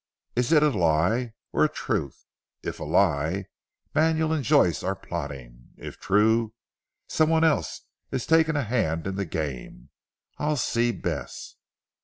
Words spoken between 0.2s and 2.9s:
"Is it a lie, or a truth? If a